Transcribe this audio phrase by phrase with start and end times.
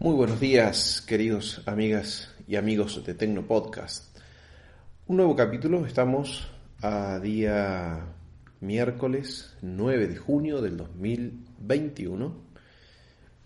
[0.00, 4.16] Muy buenos días, queridos amigas y amigos de Tecno Podcast.
[5.08, 6.48] Un nuevo capítulo, estamos
[6.80, 8.06] a día
[8.60, 12.32] miércoles 9 de junio del 2021.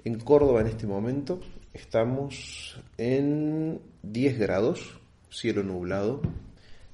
[0.05, 1.41] En Córdoba en este momento
[1.73, 6.21] estamos en 10 grados, cielo nublado.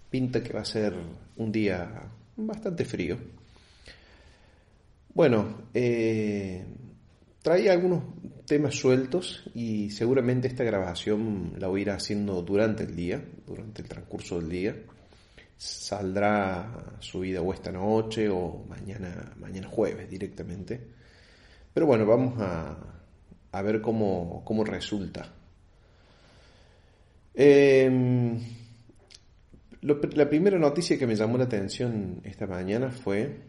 [0.09, 0.95] Pinta que va a ser
[1.37, 3.19] un día bastante frío.
[5.15, 6.65] Bueno, eh,
[7.49, 8.03] traía algunos
[8.45, 13.81] temas sueltos y seguramente esta grabación la voy a ir haciendo durante el día, durante
[13.81, 14.77] el transcurso del día.
[15.57, 20.79] Saldrá subida o esta noche o mañana, mañana jueves directamente.
[21.73, 22.77] Pero bueno, vamos a,
[23.51, 25.33] a ver cómo, cómo resulta.
[27.33, 28.39] Em,
[29.81, 33.41] la primera noticia que me llamó la atención esta mañana fue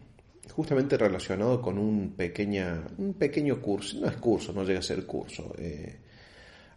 [0.50, 5.06] justamente relacionado con un, pequeña, un pequeño curso, no es curso, no llega a ser
[5.06, 5.54] curso.
[5.58, 5.98] Eh,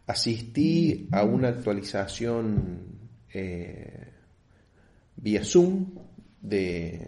[0.08, 3.00] asistí a una actualización
[3.34, 4.08] eh,
[5.16, 5.96] vía Zoom
[6.42, 7.08] de,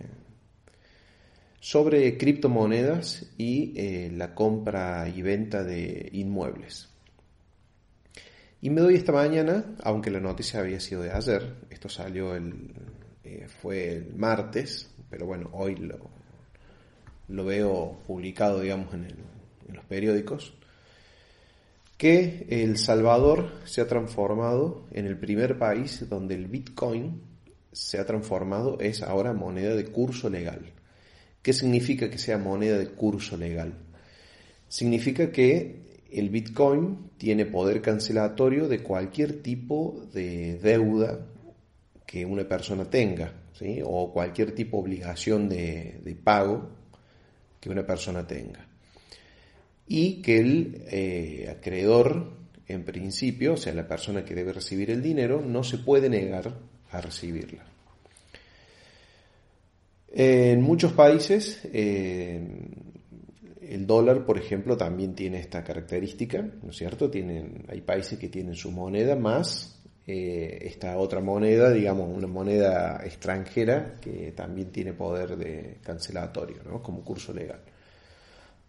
[1.59, 6.89] sobre criptomonedas y eh, la compra y venta de inmuebles.
[8.61, 12.73] Y me doy esta mañana, aunque la noticia había sido de ayer, esto salió el,
[13.61, 16.14] fue el martes, pero bueno, hoy lo,
[17.27, 19.07] lo veo publicado, digamos, en,
[19.73, 20.53] los periódicos,
[21.97, 27.21] que El Salvador se ha transformado en el primer país donde el Bitcoin
[27.71, 30.73] se ha transformado, es ahora moneda de curso legal.
[31.41, 33.73] ¿Qué significa que sea moneda de curso legal?
[34.67, 41.25] Significa que el Bitcoin tiene poder cancelatorio de cualquier tipo de deuda
[42.05, 43.33] que una persona tenga,
[43.83, 46.69] o cualquier tipo de obligación de, de pago
[47.65, 48.63] que una persona tenga.
[49.87, 52.31] Y que el eh, acreedor,
[52.67, 56.53] en principio, o sea, la persona que debe recibir el dinero, no se puede negar
[56.91, 57.65] a recibirla.
[60.09, 62.39] En muchos países, eh,
[63.61, 67.09] el dólar, por ejemplo, también tiene esta característica, ¿no es cierto?
[67.09, 69.74] Tienen, hay países que tienen su moneda más
[70.07, 76.83] eh, esta otra moneda, digamos, una moneda extranjera que también tiene poder de cancelatorio, ¿no?
[76.83, 77.61] como curso legal.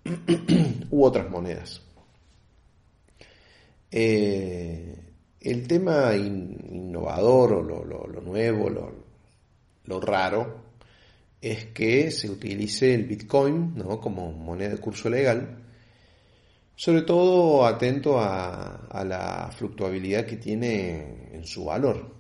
[0.90, 1.82] U otras monedas.
[3.90, 4.96] Eh,
[5.40, 8.70] el tema innovador o lo, nuevo,
[9.84, 10.64] lo, raro,
[11.40, 15.65] es que se utilice el Bitcoin como moneda de curso legal
[16.76, 22.14] sobre todo atento a, la fluctuabilidad que tiene en su valor.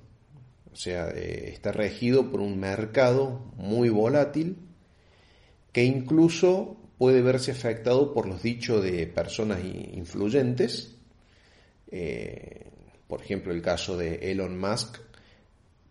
[0.72, 4.58] O sea, eh, está regido por un mercado muy volátil
[5.72, 10.96] que incluso puede verse afectado por los dichos de personas influyentes.
[11.90, 12.70] Eh,
[13.06, 14.98] por ejemplo, el caso de Elon Musk,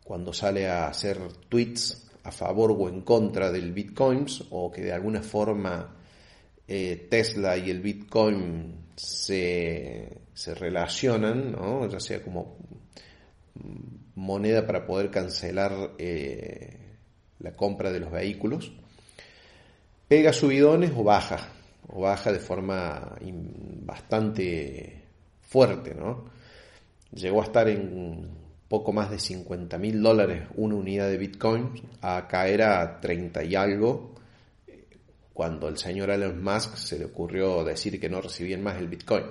[0.04, 4.92] cuando sale a hacer tweets a favor o en contra del Bitcoins o que de
[4.92, 5.96] alguna forma
[6.68, 10.22] eh, Tesla y el Bitcoin se,
[10.56, 11.88] relacionan, ¿no?
[11.88, 12.58] ya sea como
[14.16, 16.78] moneda para poder cancelar eh,
[17.40, 18.72] la compra de los vehículos,
[20.08, 21.50] pega subidones o baja,
[21.88, 23.16] o baja de forma
[23.82, 25.04] bastante
[25.42, 26.26] fuerte, ¿no?
[27.12, 28.30] Llegó a estar en
[28.68, 31.72] poco más de 50 mil dólares una unidad de Bitcoin,
[32.02, 34.16] a caer a 30 y algo
[35.36, 39.26] cuando el señor Elon Musk se le ocurrió decir que no recibían más el Bitcoin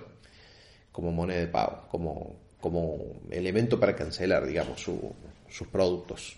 [0.93, 2.99] como moneda de pago, como, como
[3.31, 6.37] elemento para cancelar, digamos, sus productos.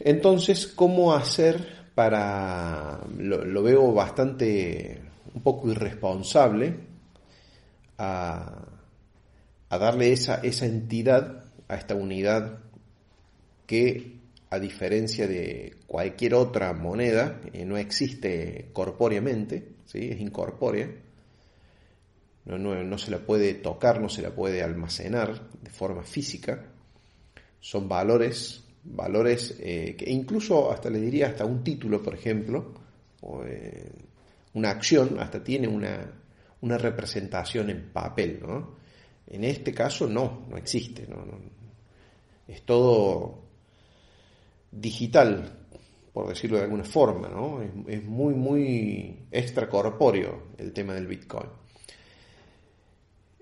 [0.00, 3.00] Entonces, ¿cómo hacer para...
[3.18, 5.02] Lo, veo bastante,
[5.34, 6.74] un poco irresponsable
[7.98, 8.64] a,
[9.68, 12.60] a darle esa, esa entidad a esta unidad
[13.66, 14.17] que
[14.50, 20.08] a diferencia de cualquier otra moneda, eh, no existe corpóreamente, ¿sí?
[20.10, 20.88] es incorpórea,
[22.46, 26.64] no, se la puede tocar, no se la puede almacenar de forma física,
[27.60, 32.72] son valores, valores eh, que incluso hasta le diría hasta un título, por ejemplo,
[33.20, 33.92] o, eh,
[34.54, 36.10] una acción hasta tiene una,
[36.62, 38.78] una representación en papel, ¿no?
[39.26, 41.22] En este caso no, no existe, no,
[42.46, 43.47] es todo
[44.70, 45.66] digital,
[46.12, 47.62] por decirlo de alguna forma, ¿no?
[47.86, 51.48] Es, muy, muy extracorpóreo el tema del Bitcoin.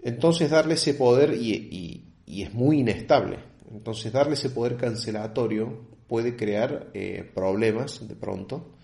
[0.02, 3.38] Entonces darle ese poder, y, es muy inestable,
[3.70, 8.76] entonces darle ese poder cancelatorio puede crear eh, problemas de pronto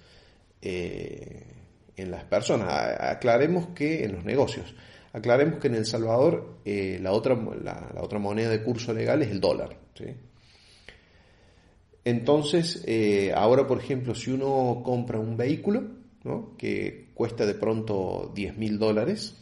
[0.60, 1.44] eh,
[1.96, 2.72] en las personas.
[2.98, 4.74] Aclaremos que en los negocios,
[5.12, 9.30] aclaremos que en El Salvador eh, la, otra, la, otra moneda de curso legal es
[9.30, 9.76] el dólar.
[12.04, 16.02] Entonces, eh, ahora por ejemplo, si uno compra un vehículo
[16.56, 19.36] que cuesta de pronto 10 mil dólares,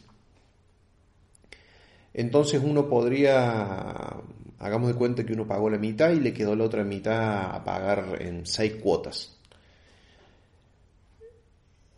[2.13, 4.15] entonces uno podría,
[4.59, 7.63] hagamos de cuenta que uno pagó la mitad y le quedó la otra mitad a
[7.63, 9.37] pagar en seis cuotas.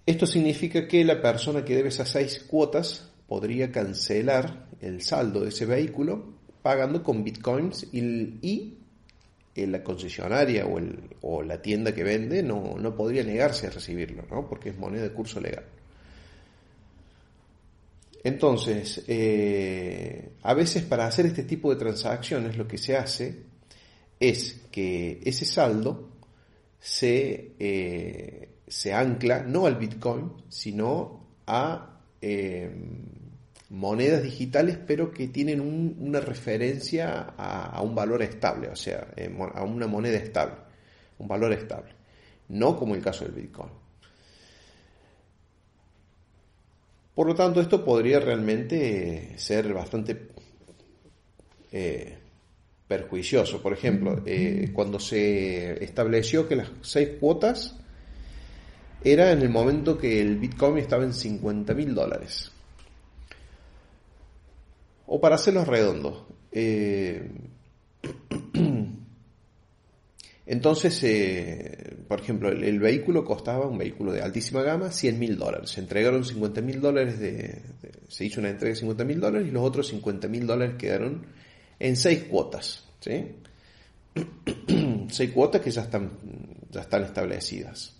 [0.06, 5.50] Esto significa que la persona que debe esas seis cuotas podría cancelar el saldo de
[5.50, 8.78] ese vehículo pagando con bitcoins y,
[9.56, 14.24] la concesionaria o, el, o, la tienda que vende no, no podría negarse a recibirlo,
[14.30, 14.48] ¿no?
[14.48, 15.66] porque es moneda de curso legal.
[18.24, 23.44] Entonces, eh, a veces para hacer este tipo de transacciones lo que se hace
[24.20, 26.10] es que ese saldo
[26.80, 32.72] se, eh, se ancla no al Bitcoin, sino a eh,
[33.74, 35.60] monedas digitales, pero que tienen
[36.00, 40.58] una referencia a, un valor estable, o sea, eh, a una moneda estable,
[41.18, 41.92] un valor estable,
[42.50, 43.72] no como el caso del Bitcoin.
[47.16, 50.30] Por lo tanto, esto podría realmente ser bastante
[52.88, 53.62] perjuicioso.
[53.62, 54.24] Por ejemplo,
[54.74, 57.76] cuando se estableció que las seis cuotas
[59.04, 62.53] era en el momento que el Bitcoin estaba en 50 mil dólares.
[65.16, 66.26] O para hacerlo redondo.
[66.52, 67.30] Eh,
[70.48, 75.70] entonces, eh, por ejemplo, el, vehículo costaba, un vehículo de altísima gama, 100 mil dólares.
[75.70, 77.62] Se entregaron 50 mil dólares, de,
[78.08, 81.28] se hizo una entrega de 50 mil dólares y los otros 50 mil dólares quedaron
[81.78, 82.84] en seis cuotas.
[83.00, 83.36] ¿sí?
[85.12, 86.10] seis cuotas que ya están,
[86.72, 87.96] ya están establecidas.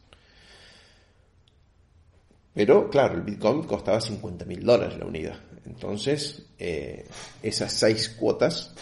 [2.56, 5.53] Pero claro, el Bitcoin costaba 50 mil dólares la unidad.
[5.66, 7.06] Entonces, eh,
[7.42, 8.74] esas seis cuotas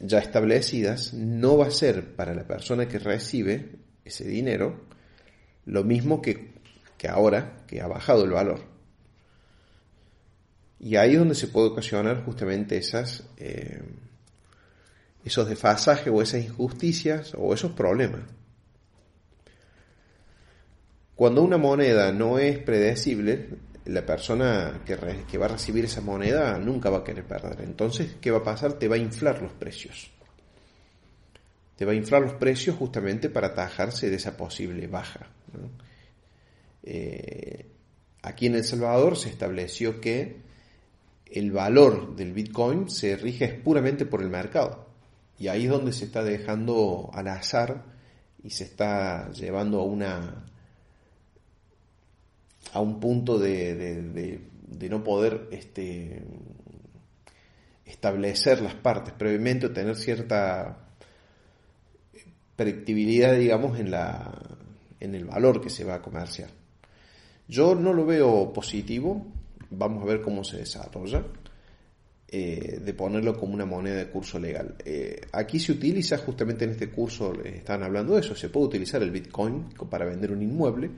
[0.00, 4.80] ya establecidas no va a ser para la persona que recibe ese dinero
[5.66, 6.54] lo mismo que,
[7.08, 8.60] ahora que ha bajado el valor.
[10.80, 13.82] Y ahí es donde se puede ocasionar justamente esas, eh,
[15.24, 18.22] esos desfasajes o esas injusticias o esos problemas.
[21.14, 23.50] Cuando una moneda no es predecible,
[23.86, 27.62] la persona que, va a recibir esa moneda nunca va a querer perder.
[27.62, 28.74] Entonces, ¿qué va a pasar?
[28.74, 30.10] Te va a inflar los precios.
[31.76, 35.28] Te va a inflar los precios justamente para atajarse de esa posible baja.
[36.82, 37.66] Eh,
[38.22, 40.36] aquí en El Salvador se estableció que
[41.26, 44.88] el valor del Bitcoin se rige puramente por el mercado.
[45.38, 47.84] Y ahí es donde se está dejando al azar
[48.42, 50.49] y se está llevando a una
[52.72, 54.40] a un punto de,
[54.88, 56.22] no poder este,
[57.84, 60.88] establecer las partes previamente o tener cierta
[62.56, 64.32] predictibilidad, digamos, en, la,
[65.00, 66.50] en el valor que se va a comerciar.
[67.48, 69.26] Yo no lo veo positivo,
[69.70, 71.24] vamos a ver cómo se desarrolla,
[72.32, 74.76] eh, de ponerlo como una moneda de curso legal.
[74.84, 79.02] Eh, aquí se utiliza, justamente en este curso están hablando de eso, se puede utilizar
[79.02, 80.90] el Bitcoin para vender un inmueble,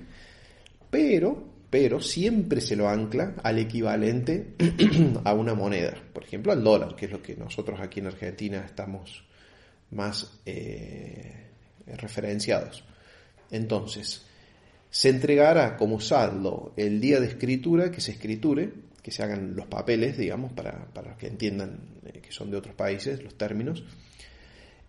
[0.90, 4.48] pero pero siempre se lo ancla al equivalente
[5.24, 8.62] a una moneda, por ejemplo al dólar, que es lo que nosotros aquí en Argentina
[8.62, 9.24] estamos
[9.90, 11.46] más eh,
[11.96, 12.84] referenciados.
[13.50, 14.22] Entonces,
[14.90, 18.70] se entregará como saldo el día de escritura, que se escriture,
[19.02, 23.22] que se hagan los papeles, digamos, para, que entiendan eh, que son de otros países
[23.22, 23.82] los términos,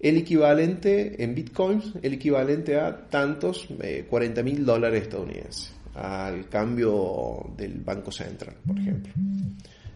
[0.01, 3.69] el equivalente en bitcoins, el equivalente a tantos
[4.09, 9.13] 40 eh, mil dólares estadounidenses al cambio del Banco Central, por ejemplo.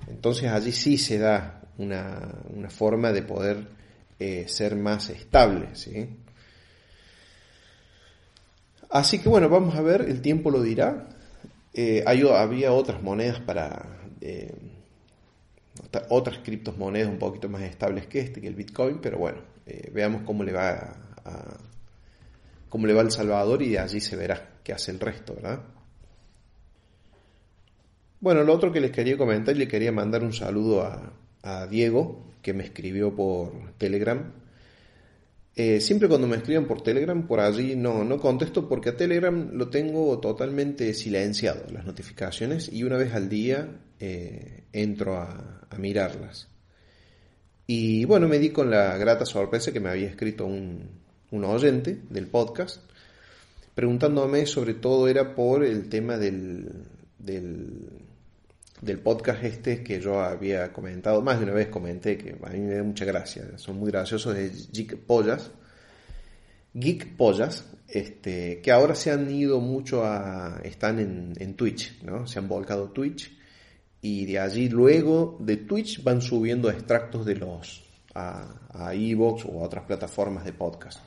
[0.08, 3.68] Entonces allí sí se da una, forma de poder
[4.20, 5.75] eh, ser más estable.
[5.75, 6.08] ¿sí?
[8.89, 11.10] Así que bueno, vamos a ver, el tiempo lo dirá.
[11.74, 14.00] Eh, había otras monedas para...
[14.22, 14.54] Eh,
[16.10, 19.42] otras criptomonedas un poquito más estables que este, que el Bitcoin, pero bueno,
[19.94, 20.72] veamos cómo le va
[21.24, 21.58] a,
[22.68, 25.62] cómo le va El Salvador y allí se verá qué hace el resto, ¿verdad?
[28.20, 32.34] Bueno, lo otro que les quería comentar y le quería mandar un saludo a, Diego,
[32.42, 34.34] que me escribió por Telegram.
[35.56, 39.52] Eh, siempre cuando me escriban por Telegram, por allí no, no contesto porque a Telegram
[39.54, 46.48] lo tengo totalmente silenciado, las notificaciones, y una vez al día eh, entro a, mirarlas.
[47.68, 50.90] Y bueno, me di con la grata sorpresa que me había escrito un,
[51.32, 52.82] un oyente del podcast,
[53.76, 56.72] preguntándome sobre todo era por el tema del,
[57.20, 58.07] del,
[59.04, 62.76] podcast este que yo había comentado, más de una vez comenté que a mí me
[62.76, 65.52] da mucha gracia, son muy graciosos de Geek Pollas,
[66.74, 72.28] Geek Pollas, este, que ahora se han ido mucho a, están en, en Twitch, ¿no?
[72.28, 73.36] Se han volcado Twitch
[74.02, 79.62] y de allí luego de Twitch van subiendo extractos de los a, a Evox o
[79.62, 81.00] a otras plataformas de podcast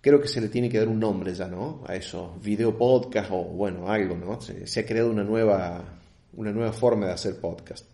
[0.00, 1.82] creo que se le tiene que dar un nombre ya, ¿no?
[1.86, 4.40] A esos video podcast o bueno, algo, ¿no?
[4.40, 5.97] Se, ha creado una nueva,
[6.34, 7.86] una nueva forma de hacer podcast.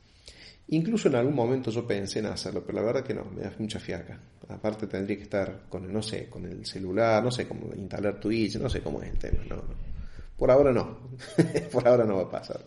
[0.69, 3.53] Incluso en algún momento yo pensé en hacerlo, pero la verdad que no, me da
[3.59, 4.19] mucha fiaca.
[4.49, 8.19] Aparte tendría que estar con, el, no sé, con el celular, no sé cómo instalar
[8.19, 9.63] Twitch, no sé cómo es el tema, no,
[10.37, 11.11] Por ahora no,
[11.73, 12.65] por ahora no va a pasar.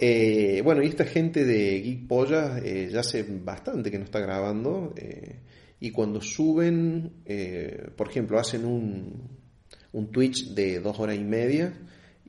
[0.00, 4.20] Eh, bueno, y esta gente de Geek Polla eh, ya hace bastante que no está
[4.20, 4.94] grabando.
[4.96, 5.40] Eh,
[5.80, 7.22] y cuando suben,
[7.96, 9.28] por ejemplo, hacen un,
[9.92, 11.72] un Twitch de dos horas y media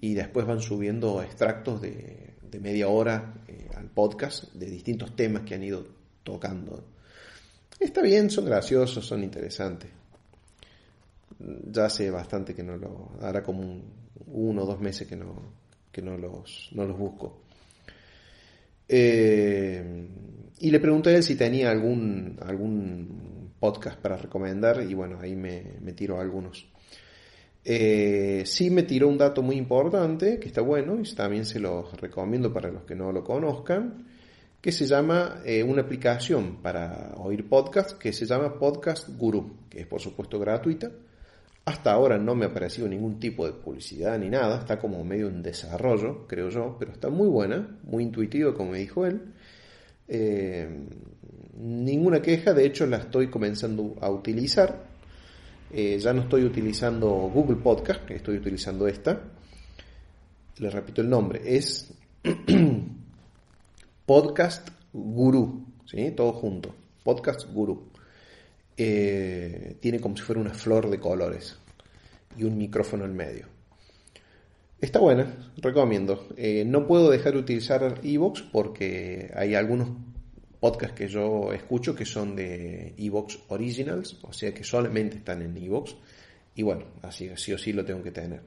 [0.01, 5.43] y después van subiendo extractos de, de media hora eh, al podcast de distintos temas
[5.43, 5.85] que han ido
[6.23, 6.83] tocando.
[7.79, 9.89] Está bien, son graciosos, son interesantes.
[11.39, 13.11] Ya hace bastante que no lo...
[13.21, 13.81] Hará como
[14.27, 15.53] uno o dos meses que no,
[15.91, 17.41] que no, los, no los busco.
[18.87, 20.07] Eh,
[20.59, 25.35] y le pregunté a él si tenía algún, algún podcast para recomendar y bueno, ahí
[25.35, 26.67] me, me tiro algunos.
[27.63, 31.91] Eh, sí me tiró un dato muy importante, que está bueno, y también se los
[31.99, 34.05] recomiendo para los que no lo conozcan,
[34.61, 39.81] que se llama eh, una aplicación para oír podcast que se llama Podcast Guru, que
[39.81, 40.91] es por supuesto gratuita.
[41.65, 45.27] Hasta ahora no me ha aparecido ningún tipo de publicidad ni nada, está como medio
[45.27, 49.21] en desarrollo, creo yo, pero está muy buena, muy intuitiva, como me dijo él.
[50.07, 50.67] Eh,
[51.59, 54.88] ninguna queja, de hecho la estoy comenzando a utilizar.
[55.71, 59.21] Eh, ya no estoy utilizando Google Podcast, estoy utilizando esta.
[60.57, 61.93] Le repito el nombre, es
[64.05, 65.65] Podcast Guru,
[66.15, 66.73] todo junto.
[67.03, 67.89] Podcast Guru.
[68.75, 71.57] Eh, tiene como si fuera una flor de colores
[72.35, 73.45] y un micrófono en medio.
[74.81, 76.27] Está buena, recomiendo.
[76.37, 79.89] Eh, no puedo dejar de utilizar Evox porque hay algunos
[80.59, 85.55] podcasts que yo escucho que son de Evox Originals, o sea que solamente están en
[85.57, 85.95] Evox.
[86.55, 88.41] Y bueno, así sí o sí lo tengo que tener.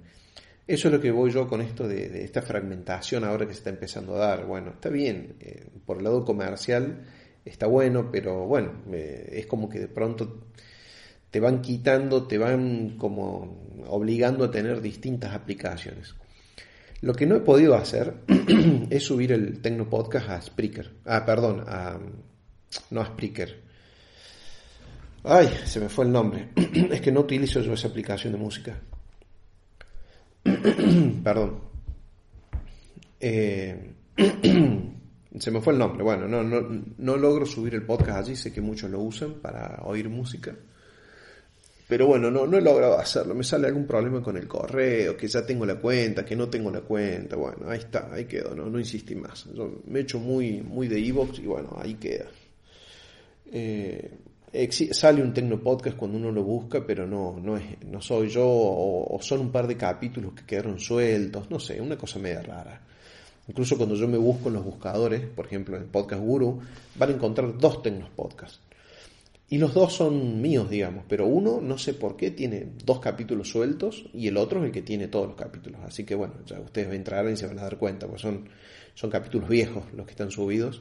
[0.67, 3.71] Eso es lo que voy yo con esto de, esta fragmentación ahora que se está
[3.71, 4.47] empezando a dar.
[4.47, 7.05] Bueno, está bien, eh, por el lado comercial
[7.45, 10.47] está bueno, pero bueno, eh, es como que de pronto
[11.31, 16.15] te van quitando, te van como obligando a tener distintas aplicaciones.
[17.03, 18.15] Lo que no he podido hacer
[18.91, 20.99] es subir el Tecno Podcast a Spreaker.
[21.05, 21.99] Ah, perdón, a,
[22.91, 23.61] no a Spreaker.
[25.25, 26.51] Ay, se me fue el nombre.
[26.57, 28.81] es que no utilizo yo esa aplicación de música.
[31.25, 31.61] perdón.
[33.19, 33.95] Eh,
[35.39, 36.05] se me fue el nombre.
[36.05, 38.37] Bueno, no, no, no logro subir el podcast allí.
[38.37, 40.55] Sé que muchos lo usan para oír música.
[41.93, 43.35] Pero bueno, no, no he logrado hacerlo.
[43.35, 46.71] Me sale algún problema con el correo, que ya tengo la cuenta, que no tengo
[46.71, 47.37] la cuenta.
[47.37, 49.47] Bueno, ahí está, ahí quedo, no, no insistí más.
[49.85, 52.31] Me he hecho muy, muy de Evox y bueno, ahí queda.
[53.53, 54.11] Eh,
[54.93, 58.47] sale un Tecno Podcast cuando uno lo busca, pero no, no, es, no soy yo,
[58.47, 62.81] o, son un par de capítulos que quedaron sueltos, no sé, una cosa media rara.
[63.49, 66.59] Incluso cuando yo me busco en los buscadores, por ejemplo en Podcast Guru,
[66.95, 68.63] van a encontrar dos Tecnos Podcasts.
[69.53, 73.51] Y los dos son míos, digamos, pero uno no sé por qué tiene dos capítulos
[73.51, 75.79] sueltos y el otro es el que tiene todos los capítulos.
[75.85, 78.49] Así que bueno, ya ustedes entrar y se van a dar cuenta, pues son,
[78.95, 80.81] son capítulos viejos los que están subidos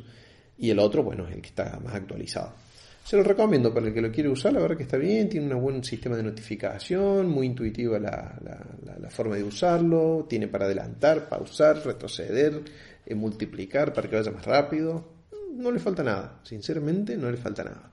[0.58, 2.54] y el otro, bueno, es el que está más actualizado.
[3.04, 5.54] Se lo recomiendo para el que lo quiere usar, la verdad que está bien, tiene
[5.54, 8.40] un buen sistema de notificación, muy intuitiva la,
[9.01, 12.62] la, forma de usarlo, tiene para adelantar, pausar, retroceder,
[13.06, 15.10] eh, multiplicar para que vaya más rápido.
[15.58, 17.92] No le falta nada, sinceramente no le falta nada.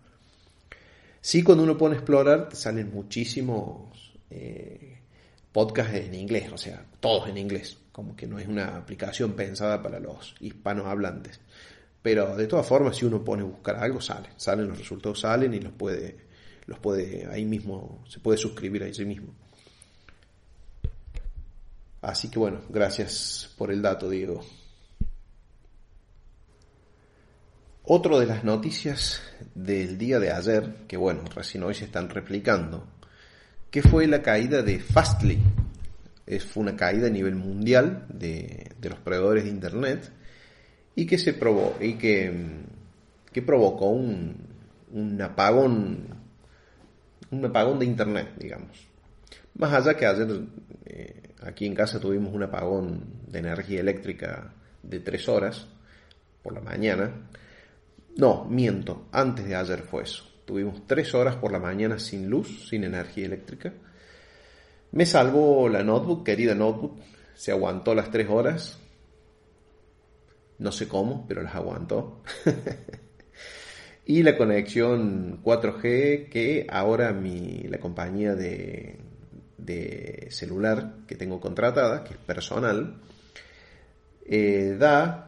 [1.21, 4.99] Sí, cuando uno pone explorar, salen muchísimos eh,
[5.53, 9.83] podcasts en inglés, o sea, todos en inglés, como que no es una aplicación pensada
[9.83, 11.41] para los hispanohablantes.
[12.03, 15.61] Pero de todas formas, si uno pone buscar algo, sale, salen los resultados, salen y
[15.61, 16.17] los puede,
[16.67, 19.35] los puede ahí mismo, se puede suscribir ahí mismo.
[22.01, 24.45] Así que bueno, gracias por el dato, Diego.
[27.91, 29.23] Otro de las noticias
[29.55, 32.87] del día de ayer, que bueno, recién hoy se están replicando,
[33.71, 35.39] que fue la caída de Fastly.
[36.27, 40.13] Es, fue una caída a nivel mundial de, los proveedores de Internet
[40.95, 41.35] y que, se
[41.81, 42.47] y que,
[43.33, 44.37] que provocó un,
[44.93, 46.09] un apagón
[47.31, 48.87] un apagón de Internet, digamos.
[49.55, 50.29] Más allá que ayer
[50.85, 54.53] eh, aquí en casa tuvimos un apagón de energía eléctrica
[54.83, 55.67] de tres horas
[56.43, 57.15] por la mañana,
[58.19, 60.25] no, miento, antes de ayer fue eso.
[60.45, 63.73] Tuvimos tres horas por la mañana sin luz, sin energía eléctrica.
[64.91, 66.99] Me salvó la notebook, querida notebook,
[67.37, 68.77] se aguantó las tres horas.
[70.59, 72.25] No sé cómo, pero las aguantó.
[74.07, 78.99] y la conexión 4G que ahora mi, la compañía de,
[79.59, 83.01] de celular que tengo contratada, que es personal,
[84.27, 85.28] eh, da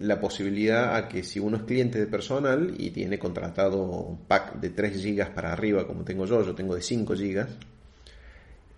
[0.00, 4.54] la posibilidad a que si uno es cliente de personal y tiene contratado un pack
[4.54, 7.46] de 3 GB para arriba, como tengo yo, yo tengo de 5 GB,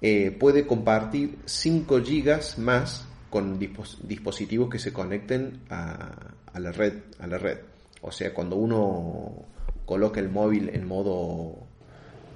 [0.00, 7.26] eh, puede compartir 5 GB más con dispositivos que se conecten a, la red, a
[7.28, 7.58] la red.
[8.00, 9.46] O sea, cuando uno
[9.86, 11.54] coloca el móvil en modo,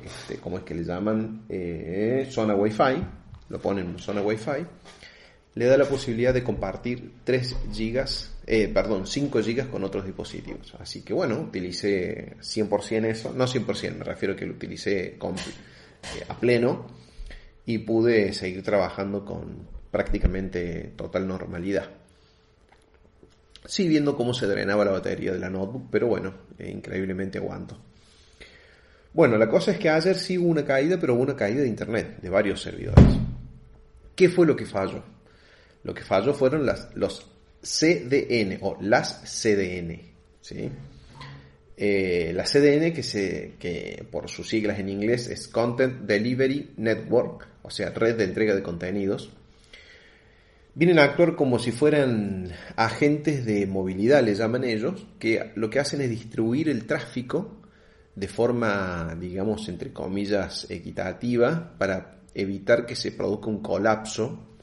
[0.05, 1.45] este, ¿cómo es que le llaman?
[1.49, 3.05] Eh, zona Wi-Fi,
[3.49, 4.65] lo ponen en zona Wi-Fi,
[5.57, 10.75] le da la posibilidad de compartir 3 gigas, eh, perdón, 5 gigas con otros dispositivos.
[10.79, 15.17] Así que bueno, utilicé 100% eso, no 100%, me refiero a que lo utilicé eh,
[16.29, 16.87] a pleno
[17.65, 21.89] y pude seguir trabajando con prácticamente total normalidad.
[23.65, 27.79] Sí, viendo cómo se drenaba la batería de la notebook, pero bueno, eh, increíblemente aguanto.
[29.15, 31.69] Bueno, la cosa es que ayer sí hubo una caída, pero hubo una caída de
[31.69, 33.17] internet, de varios servidores.
[34.15, 35.16] ¿Qué fue lo que falló?
[35.87, 36.67] Lo que falló fueron
[36.97, 37.27] los
[37.63, 40.01] CDN o las CDN.
[40.41, 40.69] ¿sí?
[41.77, 47.71] Eh, CDN, que, se, que por sus siglas en inglés es Content Delivery Network, o
[47.71, 49.31] sea, red de entrega de contenidos,
[50.75, 55.79] vienen a actuar como si fueran agentes de movilidad, le llaman ellos, que lo que
[55.79, 57.61] hacen es distribuir el tráfico
[58.17, 64.56] de forma, digamos, entre comillas, equitativa para evitar que se produzca un colapso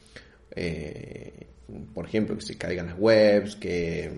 [0.56, 1.48] eh,
[1.94, 4.12] por ejemplo, que se caigan las webs, que,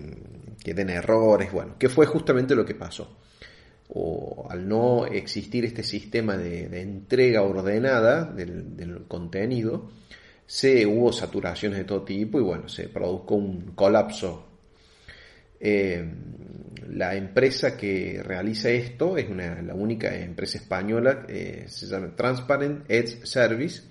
[0.64, 3.18] den errores, bueno, que fue justamente lo que pasó.
[3.88, 9.90] O al no existir este sistema de, entrega ordenada del, contenido,
[10.44, 14.48] se hubo saturaciones de todo tipo y bueno, se produjo un colapso.
[15.58, 16.04] Eh,
[16.90, 22.90] la empresa que realiza esto es una, la única empresa española, eh, se llama Transparent
[22.90, 23.82] Edge Service,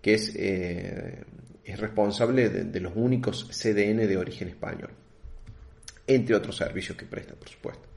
[0.00, 0.34] que es
[1.66, 4.90] es responsable de, los únicos CDN de origen español,
[6.06, 7.88] entre otros servicios que presta, por supuesto.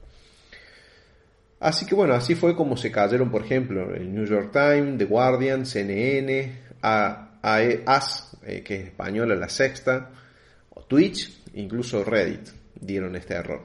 [1.60, 5.06] Así que bueno, así fue como se cayeron, por ejemplo, el New York Times, The
[5.06, 10.10] Guardian, CNN, AS, eh, que es española, La Sexta,
[10.90, 12.50] Twitch, incluso Reddit
[12.82, 13.62] dieron este error.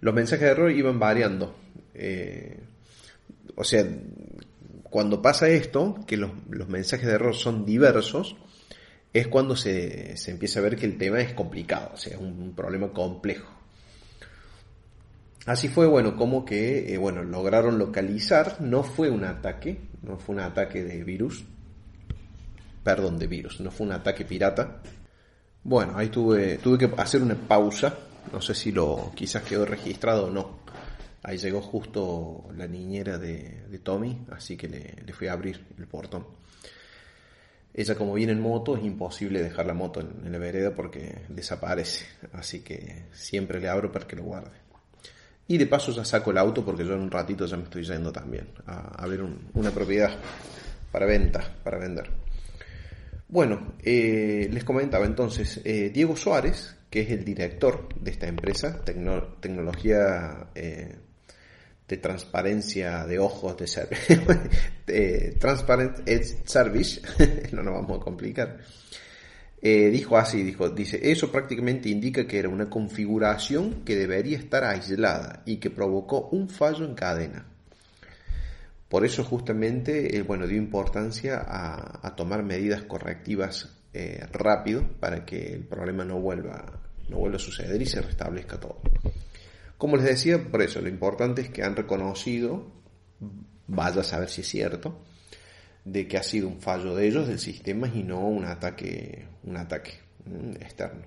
[0.00, 1.56] Los mensajes de error iban variando.
[1.94, 2.58] Eh,
[3.54, 3.84] o sea,
[4.90, 6.30] cuando pasa esto, que los,
[6.68, 8.36] mensajes de error son diversos,
[9.12, 12.54] es cuando se, empieza a ver que el tema es complicado, o sea, es un,
[12.54, 13.48] problema complejo.
[15.46, 20.34] Así fue, bueno, como que, eh, bueno, lograron localizar, no fue un ataque, no fue
[20.34, 21.44] un ataque de virus,
[22.84, 24.82] perdón, de virus, no fue un ataque pirata.
[25.64, 27.94] Bueno, ahí tuve, tuve que hacer una pausa,
[28.32, 30.58] no sé si lo quizás quedó registrado o no.
[31.22, 36.26] Ahí llegó justo la niñera de, Tommy, así que le, fui a abrir el portón.
[37.74, 42.06] Ella como viene en moto es imposible dejar la moto en, la vereda porque desaparece,
[42.32, 44.56] así que siempre le abro para que lo guarde.
[45.46, 47.82] Y de paso ya saco el auto porque yo en un ratito ya me estoy
[47.82, 49.22] yendo también a, ver
[49.54, 50.10] una propiedad
[50.92, 52.10] para venta, para vender.
[53.28, 58.82] Bueno, eh, les comentaba entonces, eh, Diego Suárez, que es el director de esta empresa,
[58.84, 60.96] tecnología eh,
[61.88, 67.00] de transparencia de ojos de, Transparent Edge Service,
[67.52, 68.58] no nos vamos a complicar,
[69.60, 74.64] eh, dijo así, dijo, dice, eso prácticamente indica que era una configuración que debería estar
[74.64, 77.46] aislada y que provocó un fallo en cadena.
[78.88, 85.52] Por eso justamente, eh, bueno, dio importancia a, tomar medidas correctivas eh, rápido para que
[85.54, 86.64] el problema no vuelva,
[87.08, 88.80] no vuelva a suceder y se restablezca todo.
[89.78, 92.66] Como les decía, por eso lo importante es que han reconocido,
[93.68, 95.00] vaya a saber si es cierto,
[95.84, 99.56] de que ha sido un fallo de ellos, del sistema, y no un ataque, un
[99.56, 99.92] ataque
[100.60, 101.06] externo.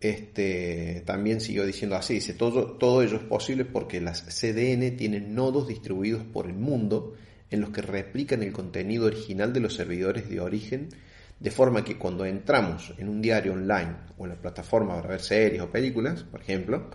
[0.00, 5.34] Este, también siguió diciendo así, dice, todo, todo ello es posible porque las CDN tienen
[5.34, 7.16] nodos distribuidos por el mundo
[7.50, 10.90] en los que replican el contenido original de los servidores de origen,
[11.40, 15.20] de forma que cuando entramos en un diario online o en la plataforma para ver
[15.20, 16.90] series o películas, por ejemplo,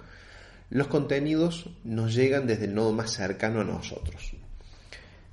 [0.70, 4.36] los contenidos nos llegan desde el nodo más cercano a nosotros.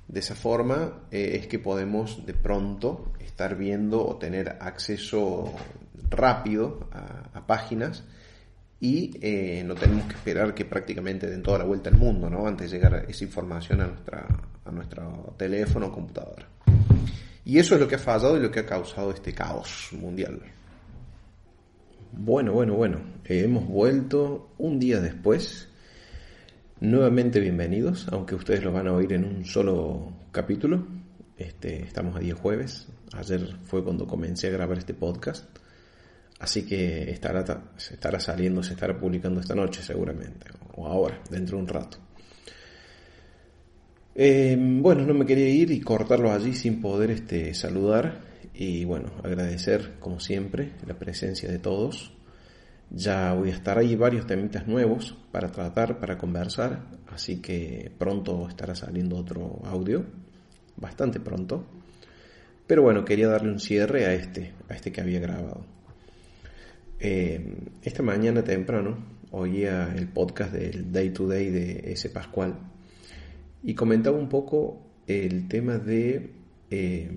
[0.07, 5.53] De esa forma eh, es que podemos de pronto estar viendo o tener acceso
[6.09, 8.03] rápido a, páginas
[8.79, 12.47] y eh, no tenemos que esperar que prácticamente den toda la vuelta al mundo ¿no?
[12.47, 14.27] antes de llegar esa información a, nuestra,
[14.63, 16.47] a nuestro teléfono o computadora.
[17.43, 20.41] Y eso es lo que ha fallado y lo que ha causado este caos mundial.
[22.11, 25.69] Bueno, bueno, bueno, hemos vuelto un día después
[26.81, 30.87] Nuevamente bienvenidos, aunque ustedes lo van a oír en un solo capítulo.
[31.37, 32.87] Este, estamos a día jueves.
[33.13, 35.45] Ayer fue cuando comencé a grabar este podcast.
[36.39, 37.45] Así que estará,
[37.77, 40.47] se estará saliendo, se estará publicando esta noche seguramente.
[40.75, 41.99] O ahora, dentro de un rato.
[44.13, 48.21] Eh, bueno, no me quería ir y cortarlo allí sin poder este, saludar.
[48.53, 52.13] Y bueno, agradecer como siempre la presencia de todos.
[52.89, 58.49] Ya voy a estar ahí varios temitas nuevos para tratar, para conversar, así que pronto
[58.49, 60.05] estará saliendo otro audio,
[60.75, 61.65] bastante pronto.
[62.67, 65.65] Pero bueno, quería darle un cierre a este, a este que había grabado.
[66.99, 68.97] Eh, esta mañana temprano
[69.31, 72.59] oía el podcast del Day to Day de ese Pascual
[73.63, 76.31] y comentaba un poco el tema de
[76.69, 77.09] eh,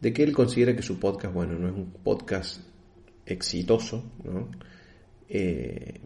[0.00, 2.60] de que él considera que su podcast, bueno, no es un podcast
[3.24, 4.04] exitoso,
[5.28, 6.00] eh,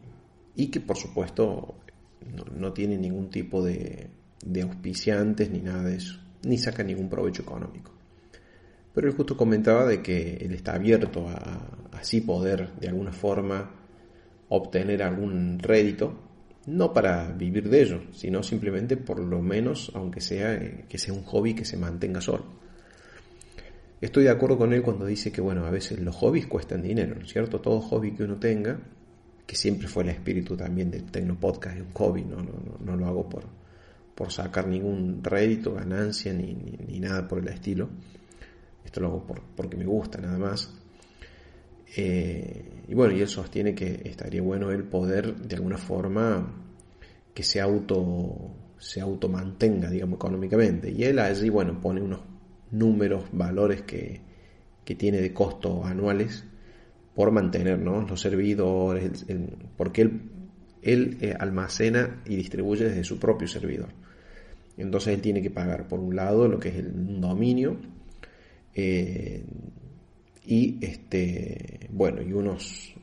[0.57, 1.75] y que por supuesto
[2.57, 4.09] no, tiene ningún tipo de,
[4.63, 7.93] auspiciantes ni nada de eso, ni saca ningún provecho económico.
[8.95, 13.71] Pero él justo comentaba de que él está abierto a, así poder de alguna forma
[14.49, 16.30] obtener algún rédito,
[16.67, 21.15] no para vivir de ello, sino simplemente por lo menos, aunque sea eh, que sea
[21.15, 22.45] un hobby que se mantenga solo.
[24.01, 27.15] Estoy de acuerdo con él cuando dice que, bueno, a veces los hobbies cuestan dinero,
[27.17, 27.61] ¿no es cierto?
[27.61, 28.79] Todo hobby que uno tenga,
[29.47, 33.07] que siempre fue el espíritu también del Tecnopodcast, es un hobby, no, no, no, lo
[33.07, 33.43] hago por,
[34.15, 37.91] por sacar ningún rédito, ganancia, ni, ni, nada por el estilo.
[38.85, 40.80] Esto lo hago por, porque me gusta, nada más.
[41.97, 46.65] Eh, y bueno, y él sostiene que estaría bueno el poder, de alguna forma,
[47.35, 50.91] que se auto se automantenga, digamos, económicamente.
[50.91, 52.21] Y él allí, bueno, pone unos
[52.71, 54.29] números, valores que,
[54.99, 56.43] tiene de costo anuales
[57.15, 59.25] por mantener los servidores,
[59.77, 60.23] porque él,
[60.83, 63.91] él eh, almacena y distribuye desde su propio servidor.
[64.77, 67.77] Entonces él tiene que pagar por un lado lo que es el dominio
[68.75, 69.45] eh,
[70.47, 72.95] y este bueno y unos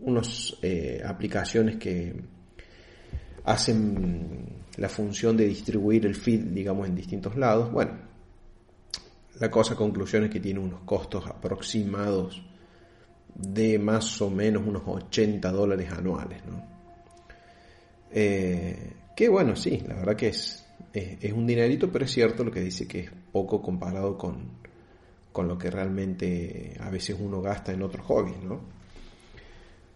[0.00, 2.14] unos eh, aplicaciones que
[3.44, 7.72] hacen la función de distribuir el feed, digamos, en distintos lados.
[7.72, 7.98] Bueno,
[9.40, 12.42] la cosa conclusión es que tiene unos costos aproximados
[13.34, 16.78] de más o menos unos 80 dólares anuales, ¿no?
[18.10, 22.50] Eh, que bueno, sí, la verdad que es, es, un dinerito, pero es cierto lo
[22.50, 24.58] que dice que es poco comparado con,
[25.38, 28.60] con lo que realmente a veces uno gasta en otros hobbies, ¿no?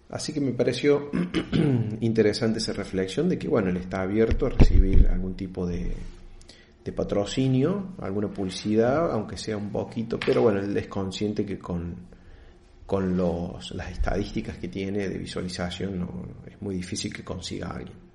[0.09, 1.11] Así que me pareció
[2.01, 5.97] interesante esa reflexión de que, bueno, él está abierto a recibir algún tipo de,
[6.95, 11.97] patrocinio, alguna publicidad, aunque sea un poquito, pero bueno, él es consciente que con,
[12.87, 16.09] con los, las estadísticas que tiene de visualización
[16.47, 18.12] es muy difícil que consiga alguien.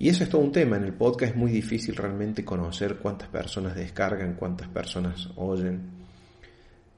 [0.00, 3.28] Y eso es todo un tema, en el podcast es muy difícil realmente conocer cuántas
[3.28, 5.90] personas descargan, cuántas personas oyen.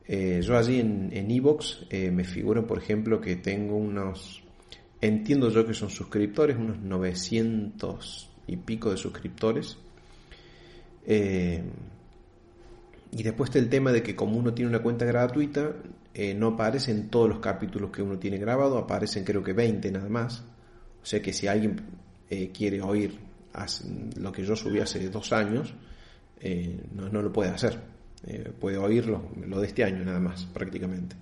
[0.07, 4.45] Eh, yo allí en Evox en eh, me figura, por ejemplo, que tengo unos,
[5.01, 9.77] entiendo yo que son suscriptores, unos 900 y pico de suscriptores.
[11.05, 11.61] Eh,
[13.11, 15.73] y después está el tema de que como uno tiene una cuenta gratuita,
[16.37, 20.45] no aparecen todos los capítulos que uno tiene grabado, aparecen creo que 20 nada más.
[21.03, 21.81] O sea que si alguien
[22.53, 23.19] quiere oír
[24.17, 25.75] lo que yo subí hace dos años,
[26.93, 27.79] no, no lo puede hacer
[28.25, 31.17] eh, puede oírlo, lo de este año nada más, prácticamente.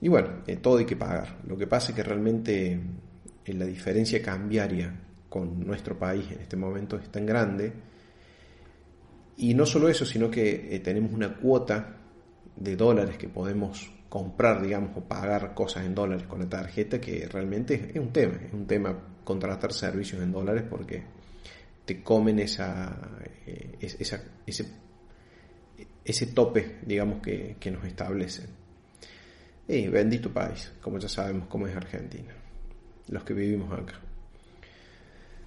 [0.00, 1.40] Y bueno, eh, todo hay que pagar.
[1.46, 2.80] Lo que pasa es que realmente
[3.44, 4.94] eh, la diferencia cambiaria
[5.28, 7.72] con nuestro país en este momento es tan grande.
[9.36, 11.96] Y no solo eso, sino que tenemos una cuota
[12.56, 17.26] de dólares que podemos comprar, digamos, o pagar cosas en dólares con la tarjeta, que
[17.30, 21.02] realmente es un tema, es un tema contratar servicios en dólares porque
[21.84, 22.96] te comen eh, esa,
[24.46, 24.66] ese,
[26.04, 28.46] ese tope, digamos, que, que nos establecen.
[29.68, 32.34] Y bendito país, como ya sabemos cómo es Argentina,
[33.08, 34.00] los que vivimos acá.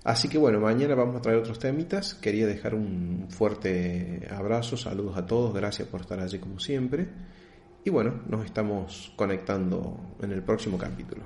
[0.06, 2.14] Así que bueno, mañana vamos a traer otros temitas.
[2.14, 7.08] Quería dejar un fuerte abrazo, saludos a todos, gracias por estar allí como siempre.
[7.84, 11.26] Y bueno, nos estamos conectando en el próximo capítulo.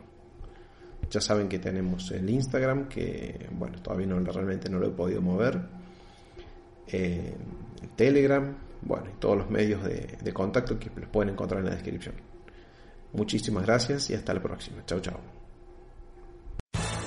[1.09, 5.21] Ya saben que tenemos el Instagram, que bueno, todavía no, realmente no lo he podido
[5.21, 5.59] mover.
[6.87, 7.33] Eh,
[7.95, 11.75] Telegram, bueno, y todos los medios de, de contacto que los pueden encontrar en la
[11.75, 12.15] descripción.
[13.13, 14.85] Muchísimas gracias y hasta la próxima.
[14.85, 15.38] Chao, chao.